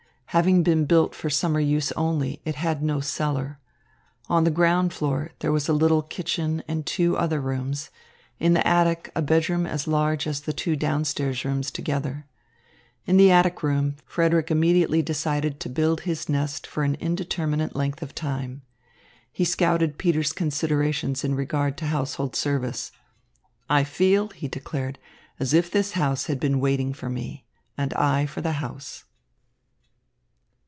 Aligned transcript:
Having 0.33 0.63
been 0.63 0.85
built 0.85 1.13
for 1.13 1.29
summer 1.29 1.59
use 1.59 1.91
only, 1.91 2.39
it 2.45 2.55
had 2.55 2.81
no 2.81 3.01
cellar. 3.01 3.59
On 4.29 4.45
the 4.45 4.49
ground 4.49 4.93
floor 4.93 5.31
there 5.39 5.51
was 5.51 5.67
a 5.67 5.73
little 5.73 6.01
kitchen 6.01 6.63
and 6.69 6.85
two 6.85 7.17
other 7.17 7.41
rooms; 7.41 7.89
in 8.39 8.53
the 8.53 8.65
attic 8.65 9.11
a 9.13 9.21
bedroom 9.21 9.65
as 9.67 9.87
large 9.89 10.25
as 10.27 10.39
the 10.39 10.53
two 10.53 10.77
down 10.77 11.03
stairs 11.03 11.43
rooms 11.43 11.69
together. 11.69 12.25
In 13.05 13.17
the 13.17 13.29
attic 13.29 13.61
room 13.61 13.97
Frederick 14.05 14.49
immediately 14.49 15.01
decided 15.01 15.59
to 15.59 15.67
build 15.69 15.99
his 16.07 16.29
nest 16.29 16.65
for 16.65 16.83
an 16.83 16.95
indeterminate 17.01 17.75
length 17.75 18.01
of 18.01 18.15
time. 18.15 18.61
He 19.33 19.43
scouted 19.43 19.97
Peter's 19.97 20.31
considerations 20.31 21.25
in 21.25 21.35
regard 21.35 21.77
to 21.79 21.87
household 21.87 22.37
service. 22.37 22.93
"I 23.69 23.83
feel," 23.83 24.29
he 24.29 24.47
declared, 24.47 24.97
"as 25.41 25.53
if 25.53 25.69
this 25.69 25.91
house 25.91 26.27
had 26.27 26.39
been 26.39 26.61
waiting 26.61 26.93
for 26.93 27.09
me, 27.09 27.43
and 27.77 27.93
I 27.95 28.25
for 28.25 28.39
the 28.39 28.53
house." 28.63 29.03